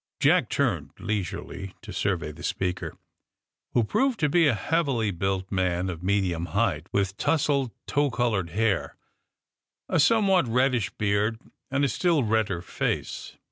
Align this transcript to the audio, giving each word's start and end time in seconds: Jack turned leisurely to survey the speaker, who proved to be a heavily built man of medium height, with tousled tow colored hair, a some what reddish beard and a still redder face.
Jack 0.19 0.49
turned 0.49 0.89
leisurely 0.97 1.75
to 1.83 1.93
survey 1.93 2.31
the 2.31 2.41
speaker, 2.41 2.97
who 3.73 3.83
proved 3.83 4.19
to 4.21 4.29
be 4.29 4.47
a 4.47 4.55
heavily 4.55 5.11
built 5.11 5.51
man 5.51 5.91
of 5.91 6.01
medium 6.01 6.47
height, 6.57 6.87
with 6.91 7.17
tousled 7.17 7.69
tow 7.85 8.09
colored 8.09 8.49
hair, 8.49 8.95
a 9.87 9.99
some 9.99 10.27
what 10.27 10.47
reddish 10.47 10.89
beard 10.97 11.39
and 11.69 11.85
a 11.85 11.87
still 11.87 12.23
redder 12.23 12.63
face. 12.63 13.35